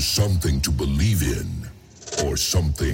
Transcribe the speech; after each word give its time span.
something 0.00 0.60
to 0.62 0.70
believe 0.70 1.22
in, 1.22 1.48
or 2.26 2.36
something 2.36 2.89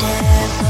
step 0.00 0.67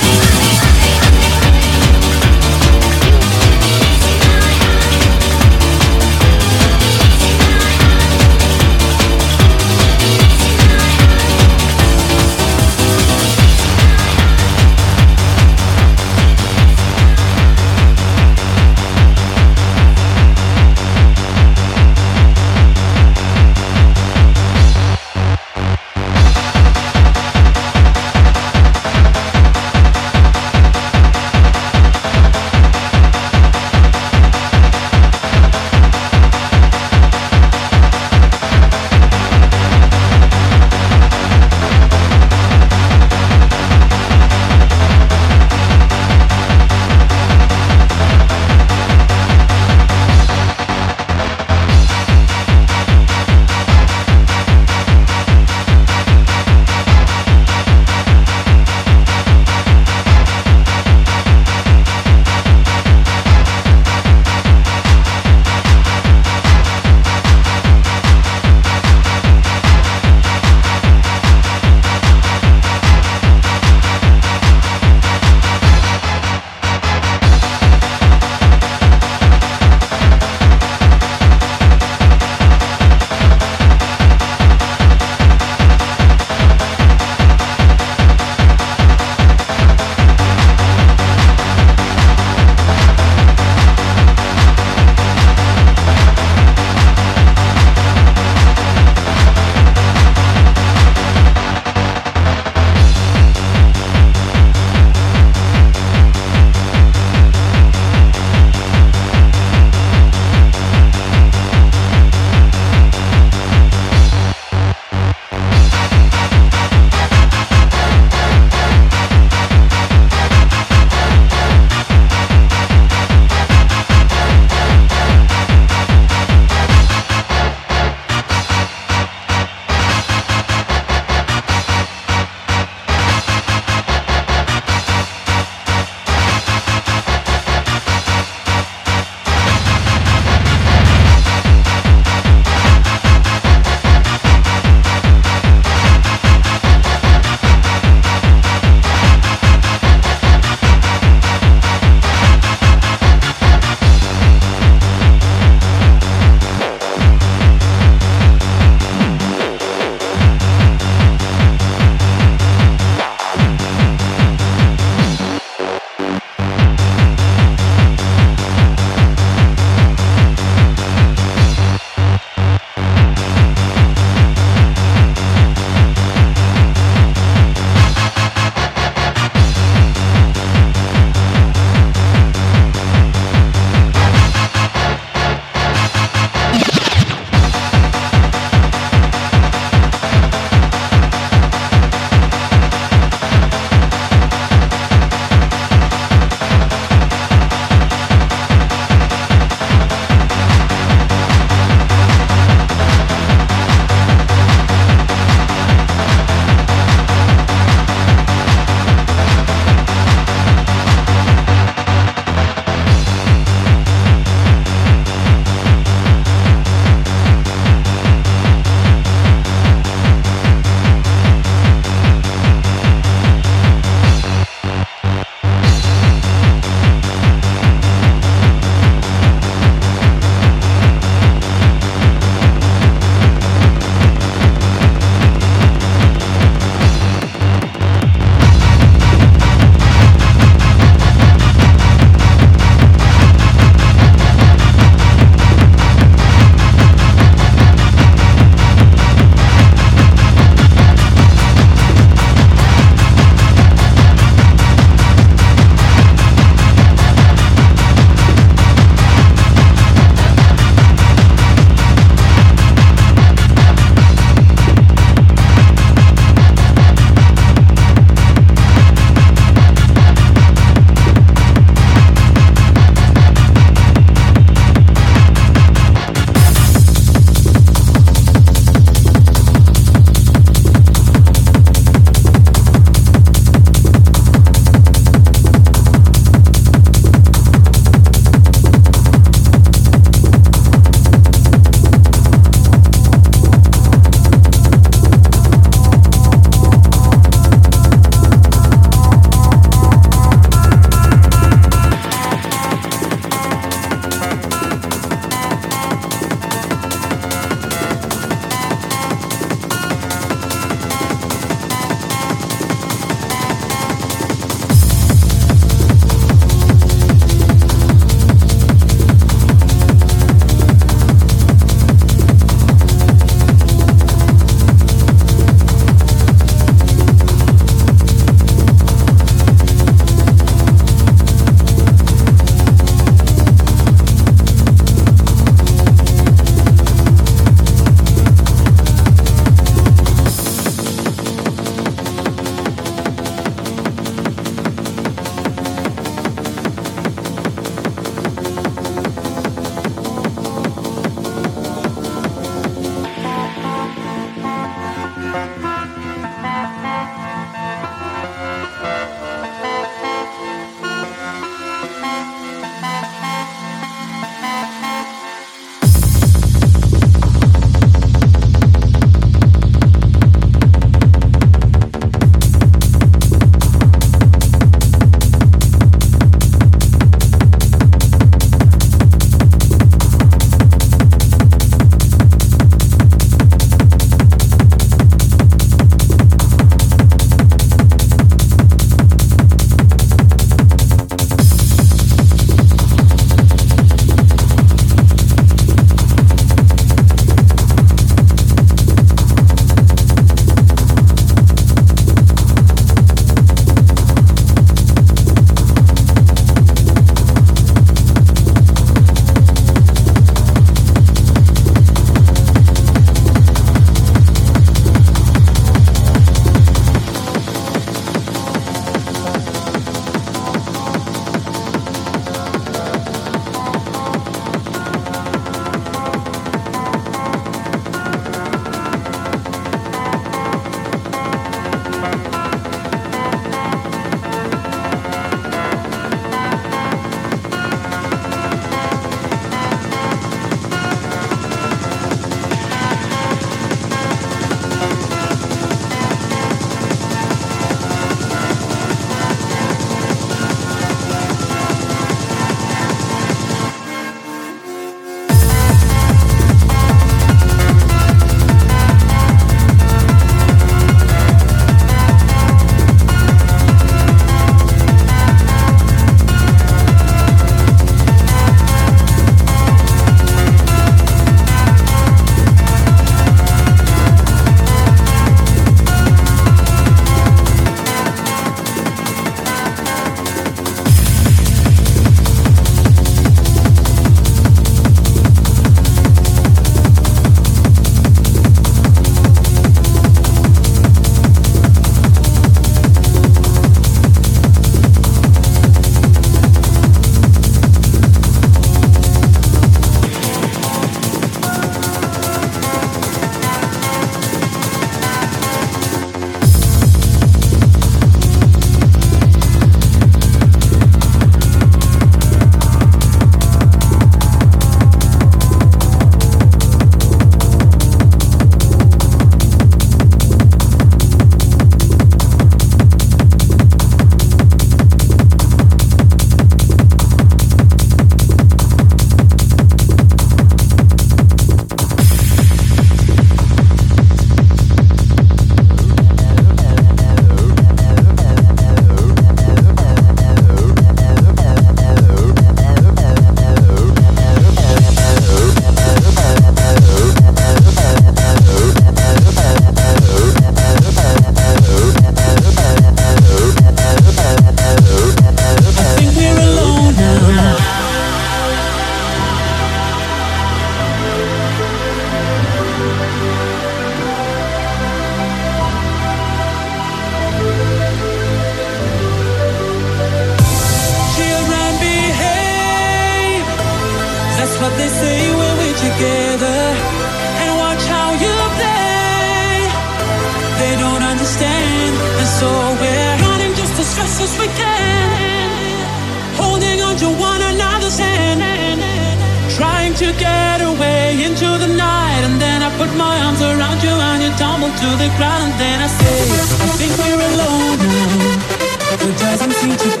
There 599.01 599.17
doesn't 599.17 599.51
seem 599.53 599.75
to 599.77 600.00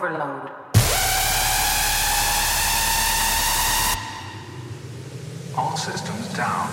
overload. 0.00 0.50
All 5.56 5.76
systems 5.76 6.34
down. 6.34 6.70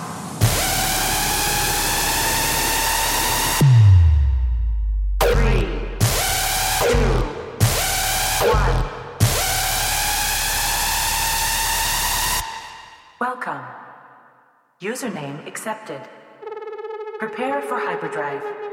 Welcome. 13.19 13.61
Username 14.82 15.45
accepted. 15.47 16.01
Prepare 17.19 17.61
for 17.63 17.78
hyperdrive. 17.78 18.66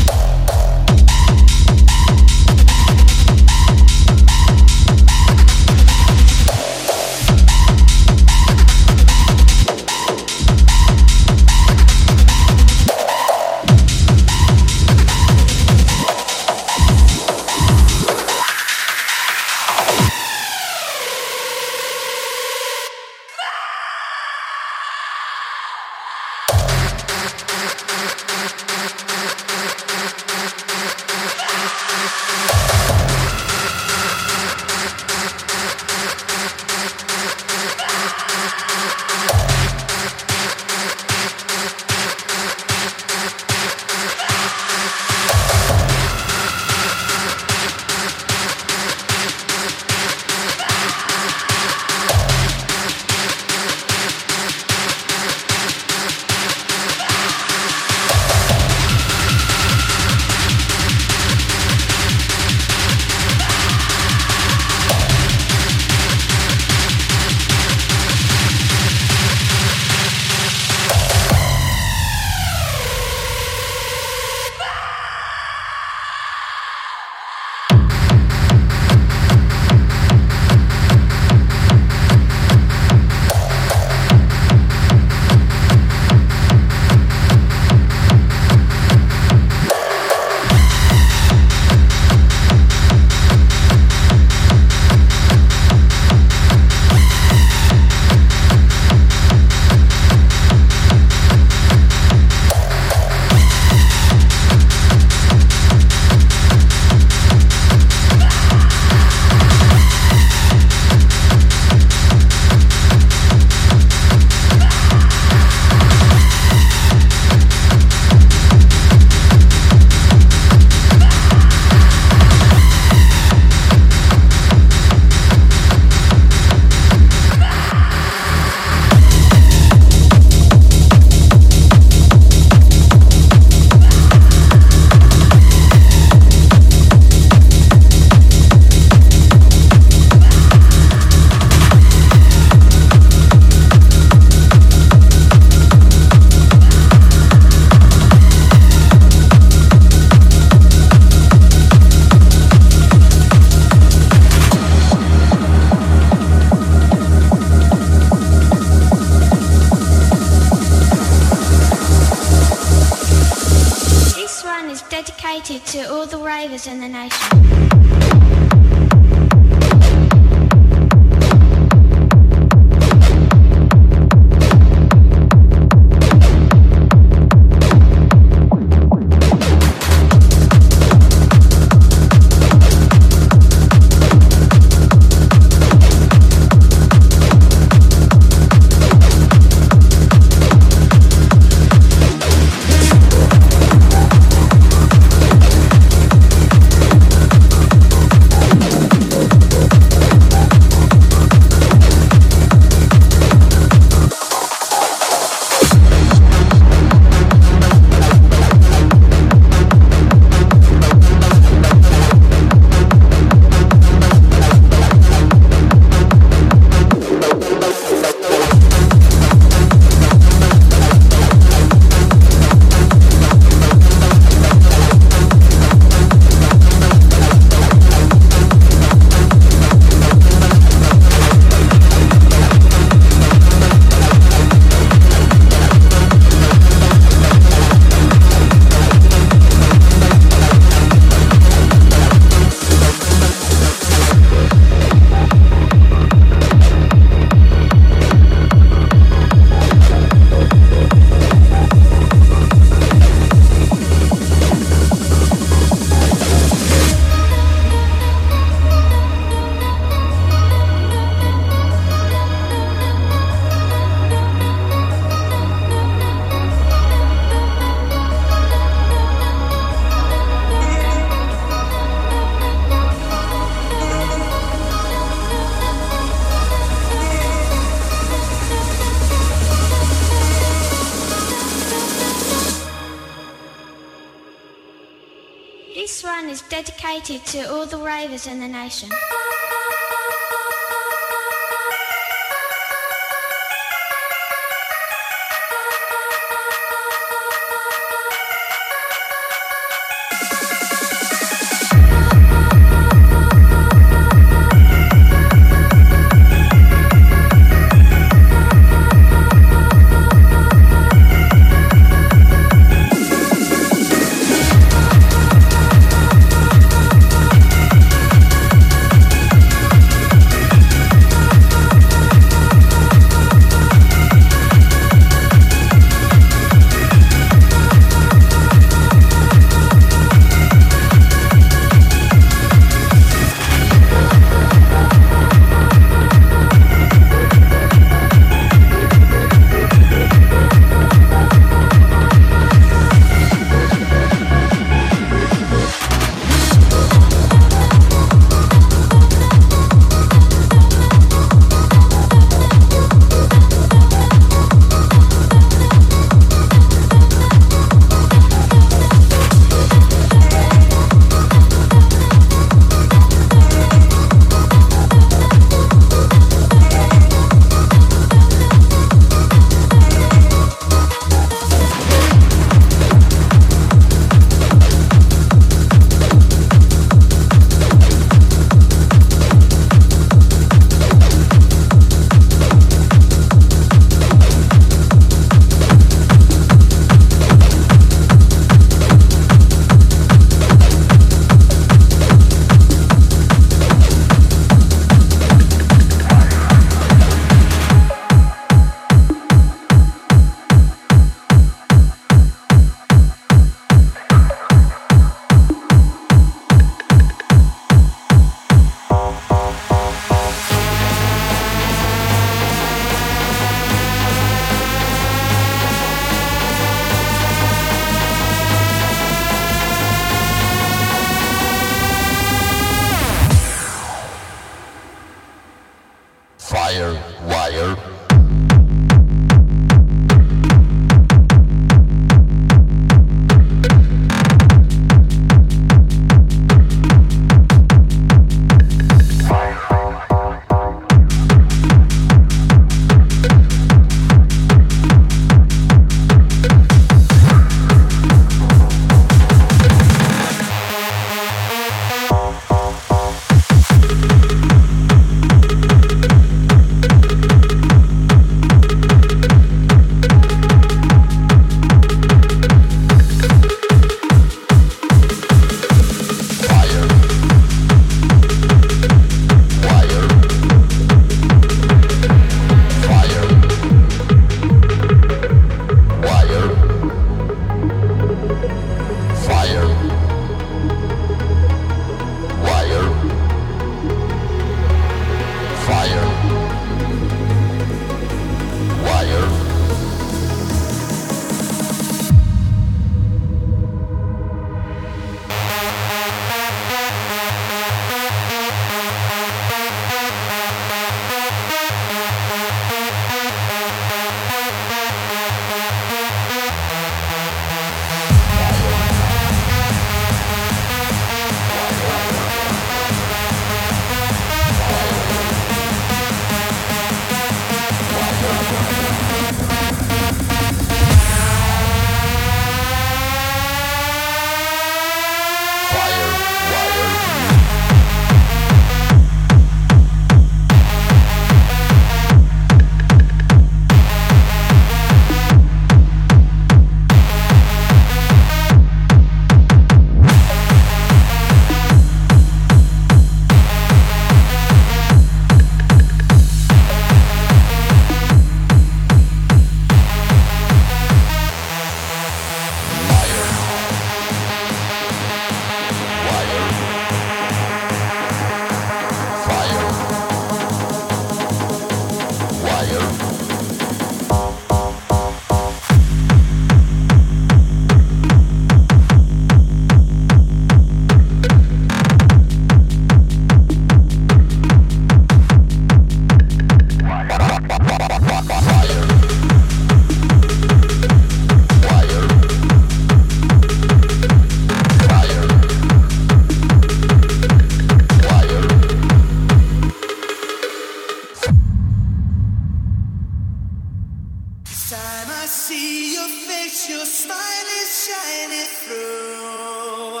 see 595.44 595.92
your 595.92 596.08
face, 596.08 596.70
your 596.70 596.86
smile 596.86 597.48
is 597.60 597.70
shining 597.84 598.48
through. 598.64 600.00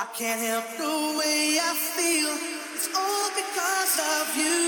I 0.00 0.06
can't 0.16 0.40
help 0.40 0.64
the 0.80 0.96
way 1.20 1.60
I 1.60 1.72
feel. 1.96 2.32
It's 2.74 2.88
all 2.96 3.28
because 3.36 3.94
of 4.16 4.26
you. 4.32 4.60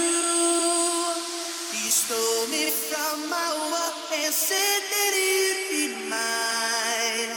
You 1.80 1.90
stole 2.02 2.46
me 2.52 2.68
from 2.68 3.30
my 3.32 3.48
world 3.72 3.96
and 4.12 4.34
said 4.34 4.80
that 4.92 5.12
you'd 5.24 5.60
be 5.72 5.84
mine. 6.12 7.32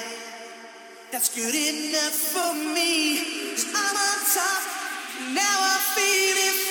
That's 1.10 1.30
good 1.32 1.56
enough 1.56 2.18
for 2.36 2.52
me. 2.76 3.56
i 3.56 3.80
I'm 3.80 3.96
on 4.08 4.20
top. 4.36 4.64
Now 5.40 5.58
I'm 5.72 5.84
feeling. 5.96 6.67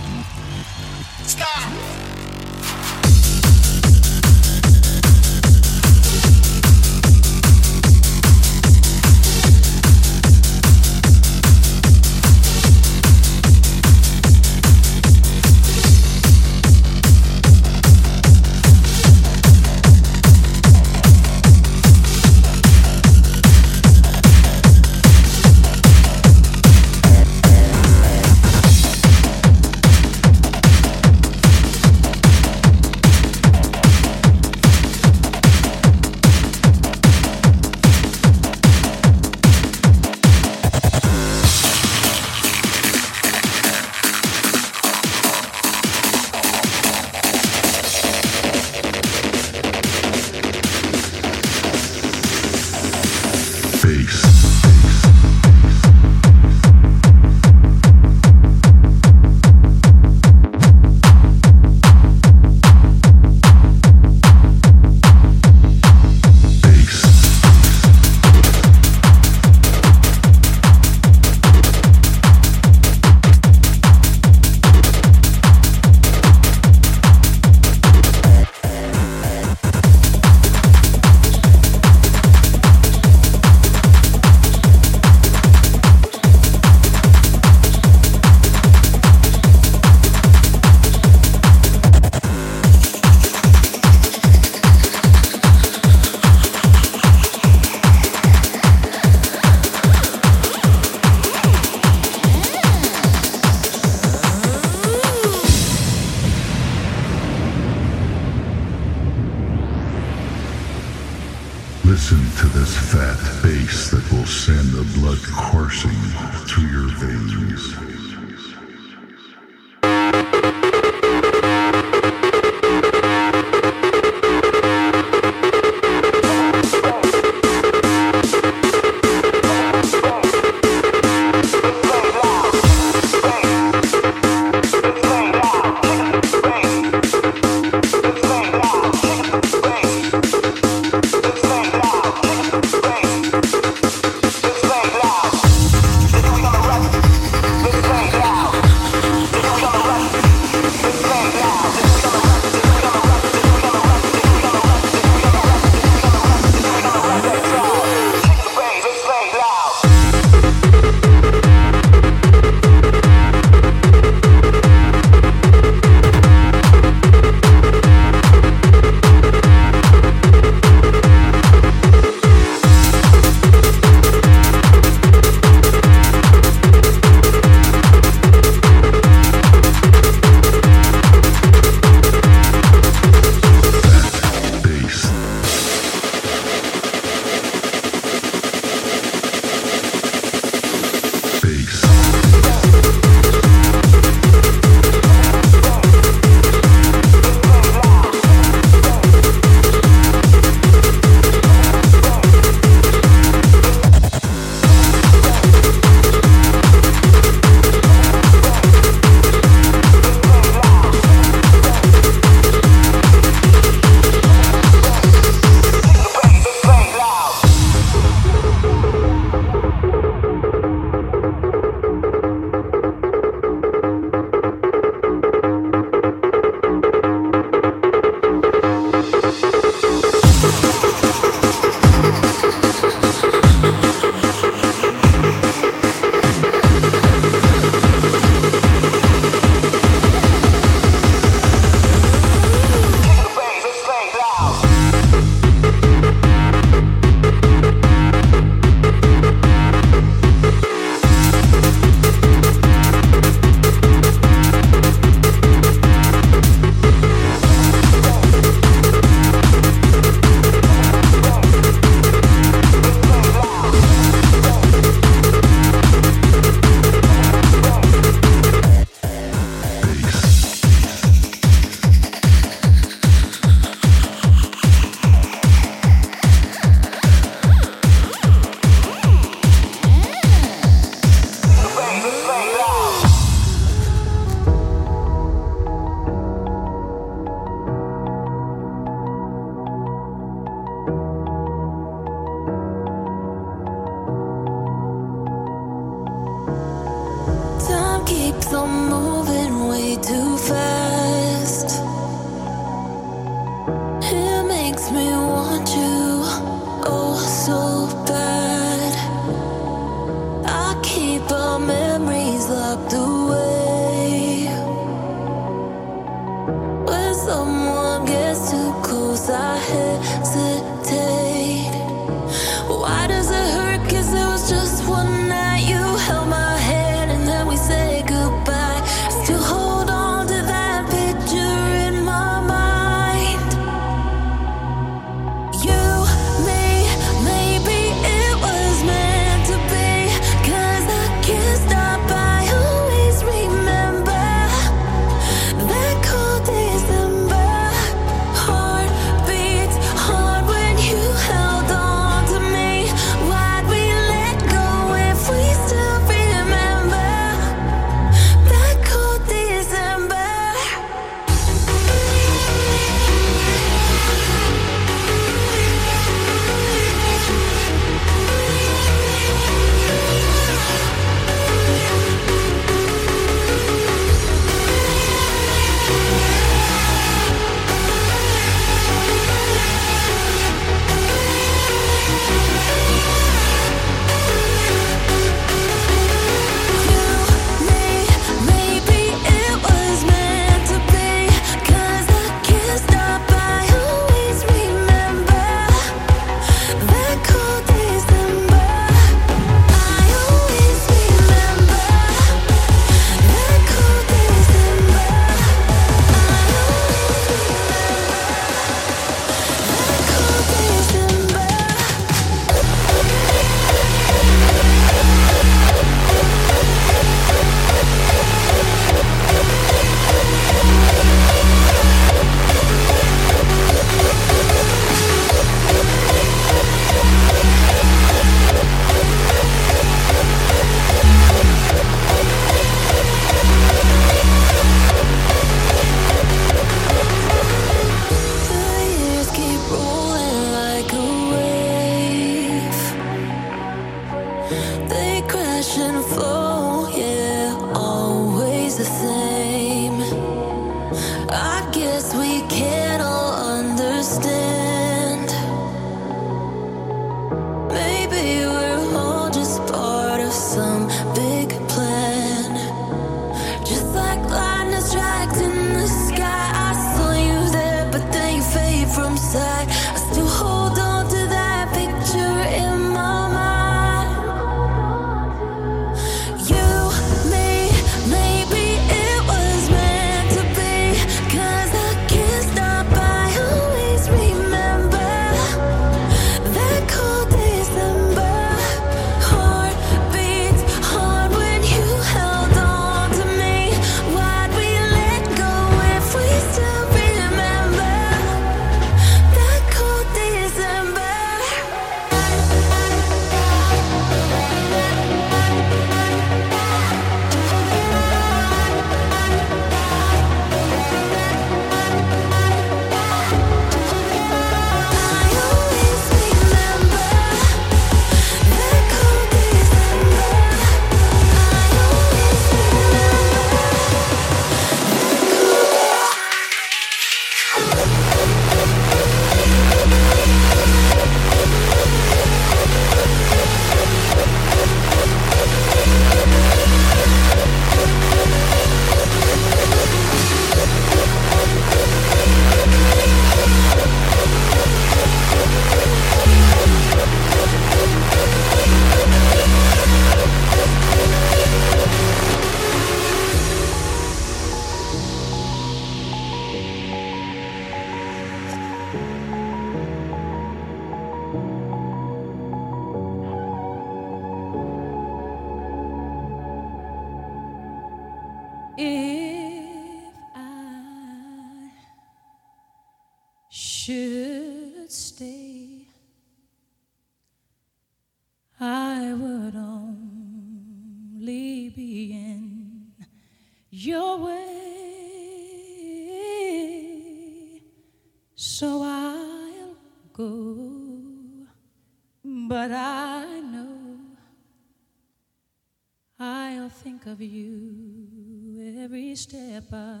Of 597.06 597.20
you 597.20 598.82
every 598.82 599.14
step 599.14 599.72
of 599.72 600.00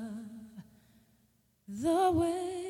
the 1.68 2.10
way. 2.12 2.66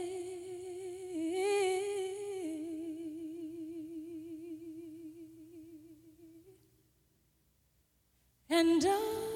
And 8.48 8.84
I 8.86 9.35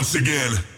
Once 0.00 0.14
again. 0.14 0.69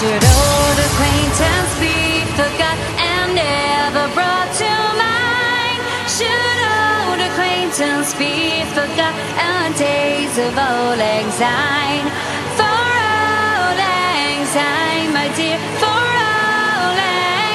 Should 0.00 0.08
old 0.08 0.78
acquaintance 0.88 1.72
be 1.78 2.24
forgot 2.32 2.78
and 2.96 3.34
never 3.34 4.08
brought 4.16 4.48
to 4.56 4.72
mind? 4.96 5.76
Should 6.08 6.60
old 6.72 7.20
acquaintance 7.20 8.14
be 8.14 8.64
forgot 8.72 9.12
and 9.36 9.76
days 9.76 10.38
of 10.38 10.56
auld 10.56 10.96
lang 10.96 11.30
syne? 11.36 12.08
For 12.56 12.64
old 12.64 13.76
anxiety, 13.76 15.12
my 15.12 15.28
dear, 15.36 15.60
for 15.76 15.92
old 15.92 16.96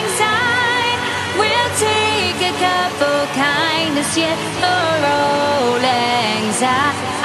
anxiety, 0.05 1.01
we'll 1.41 1.71
take 1.81 2.41
a 2.45 2.53
cup 2.61 2.93
of 3.01 3.25
kindness 3.33 4.15
yet 4.15 4.37
for 4.61 4.85
old 5.17 5.81
anxiety. 5.81 7.24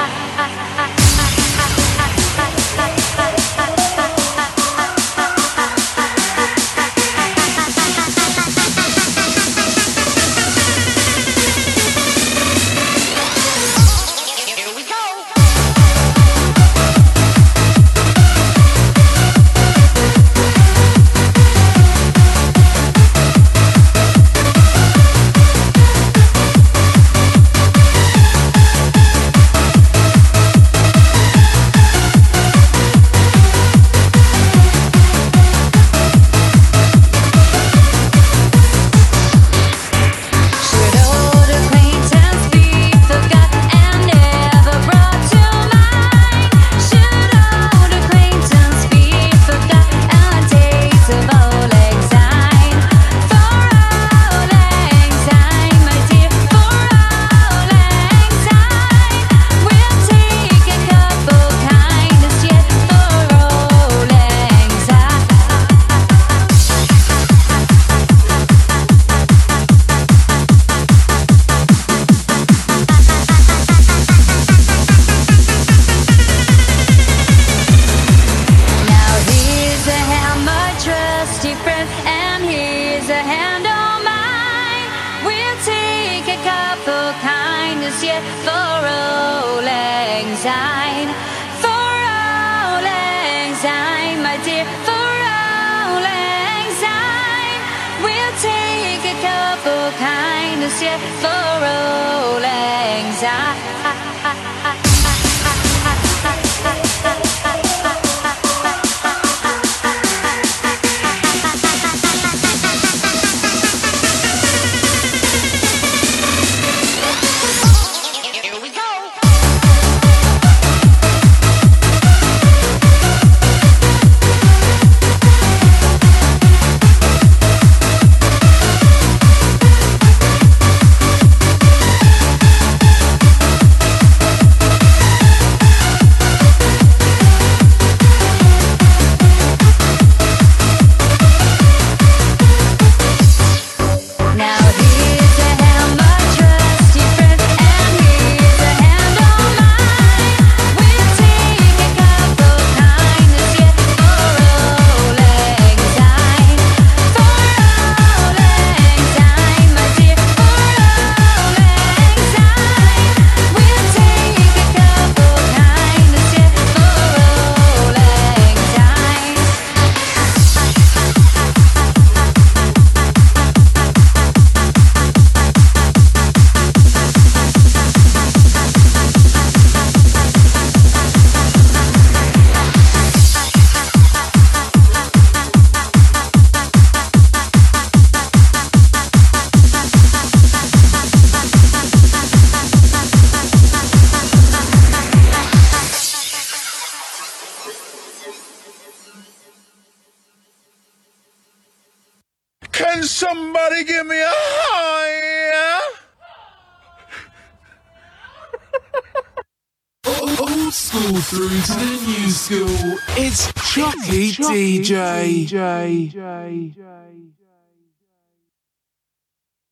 DJ. 215.51 216.13
DJ. 216.13 216.80